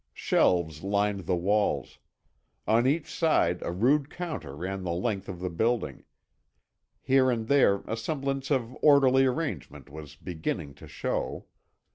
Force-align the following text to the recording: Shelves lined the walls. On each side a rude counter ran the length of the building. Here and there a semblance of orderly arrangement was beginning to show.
Shelves 0.15 0.81
lined 0.81 1.27
the 1.27 1.35
walls. 1.35 1.99
On 2.65 2.87
each 2.87 3.05
side 3.13 3.61
a 3.61 3.71
rude 3.71 4.09
counter 4.09 4.55
ran 4.55 4.81
the 4.81 4.91
length 4.93 5.29
of 5.29 5.39
the 5.39 5.49
building. 5.51 6.05
Here 7.03 7.29
and 7.29 7.47
there 7.47 7.83
a 7.85 7.95
semblance 7.95 8.49
of 8.49 8.75
orderly 8.81 9.25
arrangement 9.27 9.91
was 9.91 10.15
beginning 10.15 10.73
to 10.73 10.87
show. 10.87 11.45